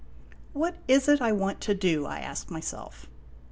"What 0.53 0.77
is 0.87 1.07
it 1.07 1.21
I 1.21 1.31
want 1.31 1.61
to 1.61 1.75
do?" 1.75 2.07
I 2.07 2.21
asked 2.21 2.49
myself. 2.49 3.05